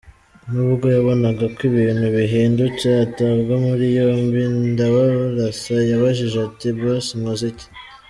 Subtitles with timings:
[0.51, 7.67] Nubwo yabonaga ko ibintu bihindutse, atabwa muri yombi Ndabarasa yabajije ati: “Boss Nkoze iki?”